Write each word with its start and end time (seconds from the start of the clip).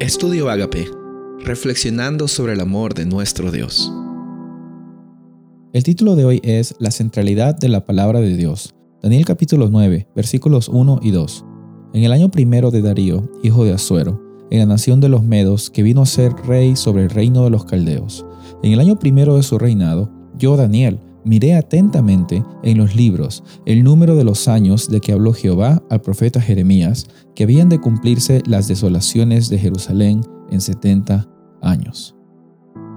Estudio 0.00 0.48
Agape, 0.48 0.90
reflexionando 1.44 2.26
sobre 2.26 2.54
el 2.54 2.60
amor 2.60 2.94
de 2.94 3.04
nuestro 3.04 3.52
Dios. 3.52 3.92
El 5.74 5.82
título 5.82 6.16
de 6.16 6.24
hoy 6.24 6.40
es 6.42 6.74
La 6.78 6.90
centralidad 6.90 7.54
de 7.54 7.68
la 7.68 7.84
palabra 7.84 8.20
de 8.20 8.34
Dios. 8.34 8.74
Daniel 9.02 9.26
capítulo 9.26 9.68
9, 9.68 10.08
versículos 10.16 10.70
1 10.70 11.00
y 11.02 11.10
2. 11.10 11.44
En 11.92 12.04
el 12.04 12.12
año 12.12 12.30
primero 12.30 12.70
de 12.70 12.80
Darío, 12.80 13.30
hijo 13.42 13.66
de 13.66 13.74
Azuero, 13.74 14.22
en 14.50 14.60
la 14.60 14.64
nación 14.64 15.02
de 15.02 15.10
los 15.10 15.22
Medos, 15.22 15.68
que 15.68 15.82
vino 15.82 16.00
a 16.00 16.06
ser 16.06 16.32
rey 16.46 16.76
sobre 16.76 17.02
el 17.02 17.10
reino 17.10 17.44
de 17.44 17.50
los 17.50 17.66
Caldeos. 17.66 18.24
En 18.62 18.72
el 18.72 18.80
año 18.80 18.98
primero 18.98 19.36
de 19.36 19.42
su 19.42 19.58
reinado, 19.58 20.10
yo, 20.38 20.56
Daniel, 20.56 20.98
miré 21.24 21.54
atentamente 21.54 22.44
en 22.62 22.78
los 22.78 22.94
libros 22.94 23.42
el 23.66 23.82
número 23.82 24.14
de 24.14 24.24
los 24.24 24.48
años 24.48 24.88
de 24.88 25.00
que 25.00 25.12
habló 25.12 25.32
Jehová 25.32 25.82
al 25.90 26.00
profeta 26.00 26.40
Jeremías, 26.40 27.06
que 27.34 27.44
habían 27.44 27.68
de 27.68 27.80
cumplirse 27.80 28.42
las 28.46 28.68
desolaciones 28.68 29.48
de 29.48 29.58
Jerusalén 29.58 30.22
en 30.50 30.60
setenta 30.60 31.28
años. 31.62 32.14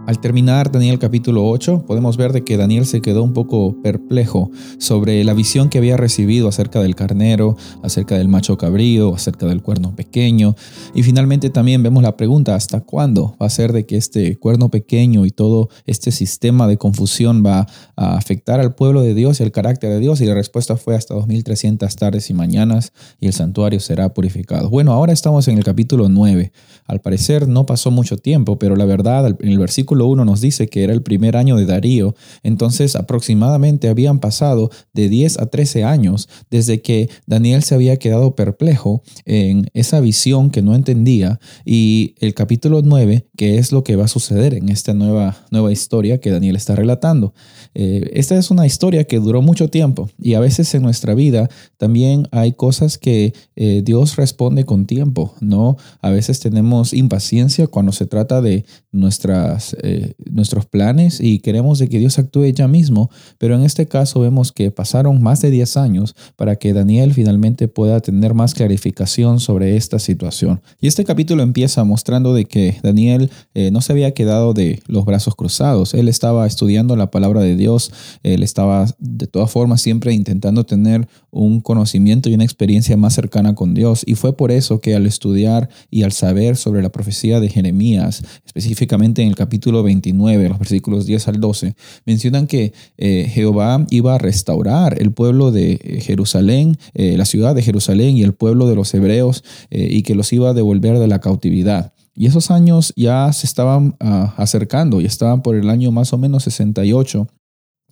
Al 0.05 0.20
terminar 0.20 0.70
Daniel 0.70 0.99
capítulo 0.99 1.48
8, 1.48 1.85
podemos 1.88 2.17
ver 2.17 2.34
de 2.34 2.43
que 2.43 2.57
Daniel 2.57 2.85
se 2.85 3.02
quedó 3.02 3.23
un 3.23 3.31
poco 3.31 3.81
perplejo 3.81 4.52
sobre 4.77 5.23
la 5.23 5.34
visión 5.34 5.70
que 5.70 5.77
había 5.77 5.95
recibido 5.95 6.49
acerca 6.49 6.81
del 6.81 6.93
carnero, 6.93 7.55
acerca 7.84 8.17
del 8.17 8.27
macho 8.27 8.57
cabrío, 8.57 9.16
acerca 9.16 9.45
del 9.45 9.62
cuerno 9.62 9.95
pequeño. 9.95 10.57
Y 10.93 11.03
finalmente 11.03 11.49
también 11.49 11.84
vemos 11.84 12.03
la 12.03 12.17
pregunta, 12.17 12.53
¿hasta 12.53 12.81
cuándo 12.81 13.38
va 13.41 13.45
a 13.45 13.49
ser 13.49 13.71
de 13.71 13.85
que 13.85 13.95
este 13.95 14.38
cuerno 14.38 14.67
pequeño 14.67 15.26
y 15.26 15.31
todo 15.31 15.70
este 15.85 16.12
sistema 16.12 16.67
de 16.67 16.77
confusión 16.77 17.41
va 17.45 17.65
a 17.95 18.17
afectar 18.17 18.59
al 18.59 18.76
pueblo 18.76 19.04
de 19.04 19.13
Dios 19.13 19.40
y 19.40 19.43
al 19.43 19.54
carácter 19.54 19.90
de 19.90 19.99
Dios? 20.01 20.20
Y 20.20 20.26
la 20.26 20.34
respuesta 20.34 20.76
fue 20.76 20.95
hasta 20.95 21.13
2300 21.13 21.95
tardes 21.95 22.29
y 22.29 22.34
mañanas 22.34 22.91
y 23.21 23.27
el 23.27 23.34
santuario 23.34 23.79
será 23.79 24.13
purificado. 24.13 24.70
Bueno, 24.70 24.91
ahora 24.91 25.13
estamos 25.13 25.48
en 25.48 25.57
el 25.57 25.63
capítulo 25.63 26.09
9. 26.09 26.51
Al 26.88 26.99
parecer 26.99 27.48
no 27.48 27.65
pasó 27.65 27.90
mucho 27.90 28.17
tiempo, 28.17 28.59
pero 28.59 28.76
la 28.76 28.84
verdad 28.84 29.27
en 29.40 29.49
el 29.49 29.60
versículo 29.60 29.93
1 30.02 30.26
nos 30.26 30.41
dice 30.41 30.68
que 30.68 30.84
era 30.84 30.94
el 30.94 31.02
primer 31.02 31.38
año 31.38 31.58
de 31.58 31.66
Darío, 31.66 32.16
entonces 32.44 32.96
aproximadamente 32.96 33.88
habían 33.88 34.20
pasado 34.20 34.70
de 34.94 35.10
10 35.10 35.40
a 35.40 35.46
13 35.48 35.84
años 35.84 36.30
desde 36.50 36.82
que 36.82 37.10
Daniel 37.26 37.63
se 37.63 37.76
había 37.76 37.98
quedado 37.98 38.35
perplejo 38.35 39.04
en 39.26 39.70
esa 39.74 40.00
visión 40.00 40.50
que 40.50 40.62
no 40.62 40.76
entendía 40.76 41.40
y 41.66 42.16
el 42.20 42.34
capítulo 42.34 42.82
9, 42.84 43.27
que 43.38 43.58
es 43.58 43.72
lo 43.72 43.84
que 43.84 43.96
va 43.96 44.05
a 44.05 44.08
suceder 44.08 44.54
en 44.54 44.70
esta 44.70 44.94
nueva, 44.94 45.38
nueva 45.52 45.72
historia 45.72 46.20
que 46.20 46.32
Daniel 46.32 46.55
está 46.55 46.76
relatando. 46.76 47.34
Eh, 47.74 48.12
esta 48.13 48.38
es 48.38 48.52
una 48.52 48.66
historia 48.66 49.04
que 49.05 49.20
duró 49.20 49.41
mucho 49.41 49.70
tiempo 49.70 50.10
y 50.22 50.35
a 50.35 50.40
veces 50.40 50.74
en 50.76 50.84
nuestra 50.84 51.13
vida 51.16 51.50
también 51.78 52.28
hay 52.32 52.54
cosas 52.54 52.98
que 52.98 53.34
eh, 53.55 53.82
Dios 53.84 54.16
responde 54.16 54.66
con 54.66 54.85
tiempo, 54.85 55.34
¿no? 55.40 55.78
A 56.02 56.10
veces 56.10 56.40
tenemos 56.40 56.94
impaciencia 56.94 57.68
cuando 57.68 57.91
se 57.91 58.05
trata 58.05 58.41
de 58.41 58.66
nuestras 58.91 59.76
eh, 59.85 60.13
nuestros 60.31 60.65
planes 60.65 61.20
y 61.20 61.39
queremos 61.39 61.77
de 61.77 61.89
que 61.89 61.99
Dios 61.99 62.17
actúe 62.17 62.45
ya 62.53 62.70
mismo, 62.70 63.09
pero 63.37 63.55
en 63.55 63.63
este 63.63 63.85
caso 63.85 64.22
vemos 64.22 64.53
que 64.53 64.72
pasaron 64.72 65.22
más 65.22 65.41
de 65.41 65.51
10 65.51 65.75
años 65.75 66.16
para 66.38 66.56
que 66.56 66.72
Daniel 66.72 67.13
finalmente 67.13 67.67
pueda 67.67 68.00
tener 68.00 68.34
más 68.34 68.53
clarificación 68.53 69.41
sobre 69.41 69.75
esta 69.75 70.00
situación. 70.00 70.61
Y 70.79 70.88
este 70.88 71.03
capítulo 71.03 71.44
empieza 71.44 71.84
mostrando 71.84 72.34
de 72.34 72.45
que 72.45 72.78
Daniel 72.81 73.29
eh, 73.53 73.72
no 73.72 73.81
se 73.81 73.91
había 73.91 74.13
quedado 74.13 74.53
de 74.53 74.81
los 74.88 75.03
brazos 75.03 75.35
cruzados, 75.35 75.94
él 75.94 76.07
estaba 76.07 76.47
estudiando 76.47 76.95
la 76.95 77.11
palabra 77.11 77.41
de 77.41 77.57
Dios, 77.57 77.91
él 78.23 78.41
estaba 78.41 78.88
de 79.00 79.28
todas 79.28 79.51
formas 79.51 79.81
siempre 79.81 80.13
intentando 80.13 80.66
tener 80.66 81.09
un 81.29 81.59
conocimiento 81.59 82.29
y 82.29 82.35
una 82.35 82.45
experiencia 82.45 82.95
más 82.95 83.16
cercana 83.16 83.53
con 83.53 83.73
Dios 83.73 84.03
y 84.06 84.16
fue 84.16 84.38
por 84.38 84.51
eso 84.51 84.79
que 84.79 84.95
al 84.95 85.06
estudiar 85.06 85.67
y 85.89 86.03
al 86.03 86.13
saber 86.13 86.56
sobre 86.56 86.81
la 86.81 86.89
profecía 86.89 87.39
de 87.39 87.50
Jeremías, 87.50 88.23
específicamente 88.45 89.22
en 89.22 89.28
el 89.28 89.35
capítulo 89.35 89.72
29, 89.81 90.50
los 90.50 90.59
versículos 90.59 91.06
10 91.06 91.28
al 91.29 91.40
12, 91.40 91.75
mencionan 92.06 92.46
que 92.46 92.73
eh, 92.97 93.28
Jehová 93.34 93.88
iba 93.89 94.16
a 94.16 94.17
restaurar 94.17 95.01
el 95.01 95.11
pueblo 95.11 95.51
de 95.51 95.79
eh, 95.81 96.01
Jerusalén, 96.01 96.78
eh, 96.94 97.17
la 97.17 97.25
ciudad 97.25 97.56
de 97.56 97.63
Jerusalén 97.63 98.17
y 98.17 98.23
el 98.23 98.34
pueblo 98.34 98.67
de 98.67 98.75
los 98.75 98.94
hebreos, 98.94 99.44
y 99.72 100.03
que 100.03 100.13
los 100.13 100.31
iba 100.34 100.50
a 100.50 100.53
devolver 100.53 101.00
de 101.00 101.07
la 101.07 101.19
cautividad. 101.19 101.94
Y 102.16 102.28
esos 102.28 102.51
años 102.51 102.94
ya 102.95 103.31
se 103.34 103.47
estaban 103.47 103.95
ah, 104.00 104.34
acercando, 104.38 105.01
y 105.01 105.06
estaban 105.06 105.41
por 105.41 105.56
el 105.56 105.69
año 105.69 105.91
más 105.91 106.13
o 106.13 106.17
menos 106.17 106.44
68 106.44 107.28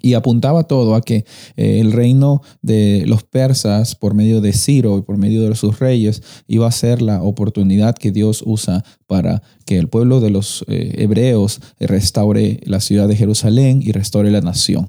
y 0.01 0.13
apuntaba 0.13 0.63
todo 0.63 0.95
a 0.95 1.01
que 1.01 1.25
eh, 1.55 1.79
el 1.79 1.91
reino 1.91 2.41
de 2.61 3.03
los 3.07 3.23
persas, 3.23 3.95
por 3.95 4.13
medio 4.13 4.41
de 4.41 4.53
Ciro 4.53 4.97
y 4.97 5.01
por 5.01 5.17
medio 5.17 5.47
de 5.47 5.55
sus 5.55 5.79
reyes, 5.79 6.21
iba 6.47 6.67
a 6.67 6.71
ser 6.71 7.01
la 7.01 7.21
oportunidad 7.21 7.95
que 7.95 8.11
Dios 8.11 8.43
usa 8.45 8.83
para 9.07 9.41
que 9.65 9.77
el 9.77 9.87
pueblo 9.87 10.19
de 10.19 10.29
los 10.29 10.65
eh, 10.67 10.95
hebreos 10.97 11.61
restaure 11.79 12.59
la 12.65 12.79
ciudad 12.79 13.07
de 13.07 13.15
Jerusalén 13.15 13.81
y 13.83 13.91
restaure 13.91 14.31
la 14.31 14.41
nación. 14.41 14.87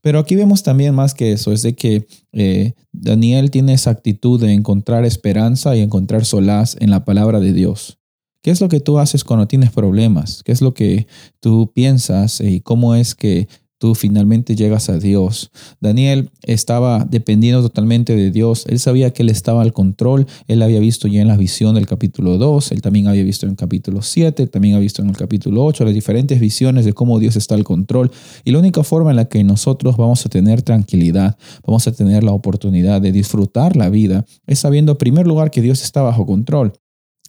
Pero 0.00 0.20
aquí 0.20 0.36
vemos 0.36 0.62
también 0.62 0.94
más 0.94 1.14
que 1.14 1.32
eso, 1.32 1.52
es 1.52 1.62
de 1.62 1.74
que 1.74 2.06
eh, 2.32 2.74
Daniel 2.92 3.50
tiene 3.50 3.72
esa 3.74 3.90
actitud 3.90 4.40
de 4.40 4.52
encontrar 4.52 5.04
esperanza 5.04 5.76
y 5.76 5.80
encontrar 5.80 6.24
solaz 6.24 6.76
en 6.80 6.90
la 6.90 7.04
palabra 7.04 7.40
de 7.40 7.52
Dios. 7.52 7.98
¿Qué 8.42 8.52
es 8.52 8.60
lo 8.60 8.68
que 8.68 8.80
tú 8.80 8.98
haces 8.98 9.24
cuando 9.24 9.48
tienes 9.48 9.72
problemas? 9.72 10.42
¿Qué 10.44 10.52
es 10.52 10.62
lo 10.62 10.72
que 10.72 11.06
tú 11.40 11.72
piensas 11.74 12.40
y 12.40 12.60
cómo 12.60 12.94
es 12.94 13.14
que 13.14 13.48
tú 13.78 13.94
finalmente 13.94 14.56
llegas 14.56 14.88
a 14.88 14.98
Dios. 14.98 15.50
Daniel 15.80 16.30
estaba 16.42 17.06
dependiendo 17.08 17.62
totalmente 17.62 18.14
de 18.16 18.30
Dios. 18.30 18.64
Él 18.68 18.78
sabía 18.78 19.12
que 19.12 19.22
Él 19.22 19.30
estaba 19.30 19.62
al 19.62 19.72
control. 19.72 20.26
Él 20.46 20.62
había 20.62 20.80
visto 20.80 21.08
ya 21.08 21.22
en 21.22 21.28
la 21.28 21.36
visión 21.36 21.74
del 21.74 21.86
capítulo 21.86 22.38
2. 22.38 22.72
Él 22.72 22.82
también 22.82 23.06
había 23.06 23.22
visto 23.22 23.46
en 23.46 23.50
el 23.50 23.56
capítulo 23.56 24.02
7. 24.02 24.46
También 24.48 24.74
había 24.74 24.82
visto 24.84 25.02
en 25.02 25.08
el 25.08 25.16
capítulo 25.16 25.64
8 25.64 25.84
las 25.84 25.94
diferentes 25.94 26.40
visiones 26.40 26.84
de 26.84 26.92
cómo 26.92 27.18
Dios 27.18 27.36
está 27.36 27.54
al 27.54 27.64
control. 27.64 28.10
Y 28.44 28.50
la 28.50 28.58
única 28.58 28.82
forma 28.82 29.10
en 29.10 29.16
la 29.16 29.26
que 29.26 29.42
nosotros 29.44 29.96
vamos 29.96 30.24
a 30.26 30.28
tener 30.28 30.62
tranquilidad, 30.62 31.36
vamos 31.66 31.86
a 31.86 31.92
tener 31.92 32.24
la 32.24 32.32
oportunidad 32.32 33.00
de 33.00 33.12
disfrutar 33.12 33.76
la 33.76 33.90
vida, 33.90 34.24
es 34.46 34.58
sabiendo 34.58 34.92
en 34.92 34.98
primer 34.98 35.26
lugar 35.26 35.50
que 35.50 35.62
Dios 35.62 35.82
está 35.82 36.02
bajo 36.02 36.26
control. 36.26 36.72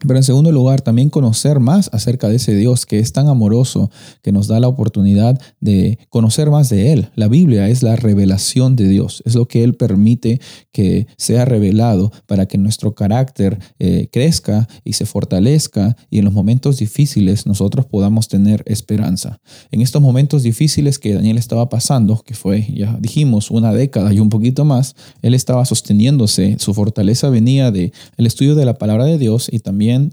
Pero 0.07 0.15
en 0.15 0.23
segundo 0.23 0.51
lugar, 0.51 0.81
también 0.81 1.09
conocer 1.09 1.59
más 1.59 1.89
acerca 1.91 2.29
de 2.29 2.37
ese 2.37 2.55
Dios 2.55 2.85
que 2.85 2.99
es 2.99 3.11
tan 3.11 3.27
amoroso, 3.27 3.91
que 4.21 4.31
nos 4.31 4.47
da 4.47 4.59
la 4.59 4.69
oportunidad 4.69 5.39
de 5.59 5.99
conocer 6.09 6.49
más 6.49 6.69
de 6.69 6.93
Él. 6.93 7.09
La 7.15 7.27
Biblia 7.27 7.67
es 7.67 7.83
la 7.83 7.97
revelación 7.97 8.77
de 8.77 8.87
Dios, 8.87 9.21
es 9.25 9.35
lo 9.35 9.47
que 9.47 9.63
Él 9.63 9.75
permite 9.75 10.39
que 10.71 11.07
sea 11.17 11.43
revelado 11.43 12.11
para 12.27 12.45
que 12.45 12.57
nuestro 12.57 12.95
carácter 12.95 13.59
eh, 13.79 14.07
crezca 14.11 14.67
y 14.85 14.93
se 14.93 15.05
fortalezca 15.05 15.97
y 16.09 16.19
en 16.19 16.25
los 16.25 16.33
momentos 16.33 16.77
difíciles 16.77 17.45
nosotros 17.45 17.85
podamos 17.85 18.29
tener 18.29 18.63
esperanza. 18.67 19.39
En 19.71 19.81
estos 19.81 20.01
momentos 20.01 20.43
difíciles 20.43 20.97
que 20.97 21.13
Daniel 21.13 21.37
estaba 21.37 21.69
pasando, 21.69 22.21
que 22.25 22.35
fue, 22.35 22.65
ya 22.73 22.97
dijimos, 23.01 23.51
una 23.51 23.73
década 23.73 24.13
y 24.13 24.19
un 24.19 24.29
poquito 24.29 24.63
más, 24.63 24.95
Él 25.21 25.33
estaba 25.33 25.65
sosteniéndose, 25.65 26.57
su 26.59 26.73
fortaleza 26.73 27.29
venía 27.29 27.71
del 27.71 27.91
el 28.17 28.25
estudio 28.25 28.55
de 28.55 28.65
la 28.65 28.77
palabra 28.77 29.05
de 29.05 29.17
Dios 29.17 29.49
y 29.51 29.59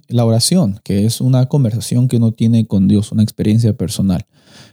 la 0.09 0.25
oración, 0.25 0.81
que 0.85 1.07
es 1.07 1.21
una 1.21 1.47
conversación 1.47 2.09
que 2.09 2.17
uno 2.17 2.33
tiene 2.33 2.67
con 2.67 2.89
Dios, 2.89 3.13
una 3.13 3.23
experiencia 3.23 3.77
personal. 3.77 4.27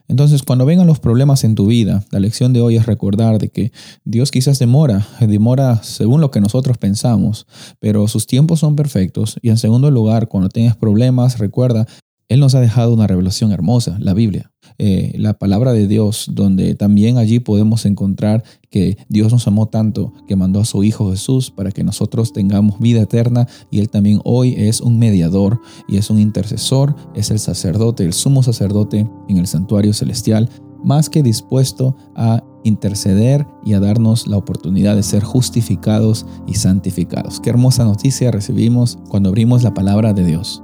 Entonces, 0.07 0.43
cuando 0.43 0.65
vengan 0.65 0.87
los 0.87 0.99
problemas 0.99 1.43
en 1.43 1.55
tu 1.55 1.67
vida, 1.67 2.03
la 2.11 2.19
lección 2.19 2.53
de 2.53 2.61
hoy 2.61 2.75
es 2.75 2.85
recordar 2.85 3.39
de 3.39 3.49
que 3.49 3.71
Dios 4.03 4.31
quizás 4.31 4.59
demora, 4.59 5.07
demora 5.19 5.81
según 5.81 6.21
lo 6.21 6.29
que 6.29 6.41
nosotros 6.41 6.77
pensamos, 6.77 7.47
pero 7.79 8.07
sus 8.07 8.27
tiempos 8.27 8.59
son 8.59 8.75
perfectos. 8.75 9.37
Y 9.41 9.49
en 9.49 9.57
segundo 9.57 9.89
lugar, 9.91 10.27
cuando 10.27 10.49
tengas 10.49 10.75
problemas, 10.75 11.39
recuerda, 11.39 11.87
Él 12.29 12.39
nos 12.39 12.55
ha 12.55 12.61
dejado 12.61 12.93
una 12.93 13.07
revelación 13.07 13.51
hermosa, 13.51 13.97
la 13.99 14.13
Biblia. 14.13 14.51
Eh, 14.79 15.13
la 15.17 15.33
palabra 15.33 15.73
de 15.73 15.87
Dios, 15.87 16.27
donde 16.31 16.73
también 16.75 17.17
allí 17.17 17.39
podemos 17.39 17.85
encontrar 17.85 18.43
que 18.71 18.97
Dios 19.07 19.31
nos 19.31 19.45
amó 19.47 19.67
tanto 19.67 20.13
que 20.27 20.35
mandó 20.35 20.61
a 20.61 20.65
su 20.65 20.83
Hijo 20.83 21.11
Jesús 21.11 21.51
para 21.51 21.71
que 21.71 21.83
nosotros 21.83 22.33
tengamos 22.33 22.79
vida 22.79 23.01
eterna 23.01 23.47
y 23.69 23.79
Él 23.79 23.89
también 23.89 24.19
hoy 24.23 24.55
es 24.57 24.81
un 24.81 24.97
mediador 24.97 25.59
y 25.87 25.97
es 25.97 26.09
un 26.09 26.19
intercesor, 26.19 26.95
es 27.13 27.29
el 27.29 27.39
sacerdote, 27.39 28.03
el 28.03 28.13
sumo 28.13 28.41
sacerdote 28.41 29.07
en 29.27 29.37
el 29.37 29.47
santuario 29.47 29.93
celestial, 29.93 30.49
más 30.83 31.09
que 31.09 31.23
dispuesto 31.23 31.95
a 32.15 32.43
interceder 32.63 33.45
y 33.65 33.73
a 33.73 33.79
darnos 33.79 34.27
la 34.27 34.37
oportunidad 34.37 34.95
de 34.95 35.03
ser 35.03 35.23
justificados 35.23 36.25
y 36.47 36.55
santificados. 36.55 37.39
Qué 37.39 37.49
hermosa 37.49 37.83
noticia 37.83 38.31
recibimos 38.31 38.97
cuando 39.09 39.29
abrimos 39.29 39.63
la 39.63 39.73
palabra 39.73 40.13
de 40.13 40.25
Dios. 40.25 40.63